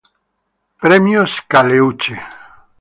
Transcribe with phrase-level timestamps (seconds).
[0.81, 2.15] Premios Caleuche